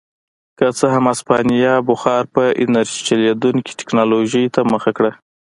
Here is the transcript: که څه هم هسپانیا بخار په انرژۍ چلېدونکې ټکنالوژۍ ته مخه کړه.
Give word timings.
که 0.57 0.65
څه 0.77 0.85
هم 0.93 1.03
هسپانیا 1.11 1.73
بخار 1.89 2.23
په 2.35 2.43
انرژۍ 2.63 2.99
چلېدونکې 3.07 3.77
ټکنالوژۍ 3.79 4.45
ته 4.55 4.61
مخه 4.73 4.91
کړه. 4.97 5.11